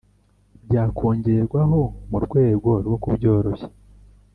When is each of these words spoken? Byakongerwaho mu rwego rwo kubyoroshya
Byakongerwaho 0.67 1.79
mu 2.09 2.17
rwego 2.25 2.71
rwo 2.85 2.97
kubyoroshya 3.03 3.67